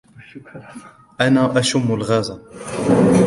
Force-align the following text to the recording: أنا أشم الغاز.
أنا 1.21 1.59
أشم 1.59 1.91
الغاز. 1.93 2.39